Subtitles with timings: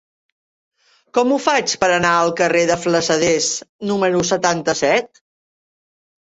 [1.17, 3.51] Com ho faig per anar al carrer de Flassaders
[3.91, 5.23] número setanta-set?